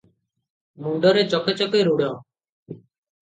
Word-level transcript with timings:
ମୁଣ୍ଡରେ 0.85 1.25
ଚକେ 1.33 1.55
ଚକେ 1.59 1.83
ରୁଢ। 1.89 2.09